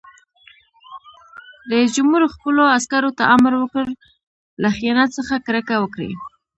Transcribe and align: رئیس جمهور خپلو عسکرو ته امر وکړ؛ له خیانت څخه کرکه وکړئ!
رئیس 1.71 1.89
جمهور 1.97 2.21
خپلو 2.33 2.61
عسکرو 2.77 3.11
ته 3.17 3.23
امر 3.35 3.53
وکړ؛ 3.57 3.85
له 4.61 4.69
خیانت 4.77 5.09
څخه 5.17 5.33
کرکه 5.47 5.75
وکړئ! 5.79 6.11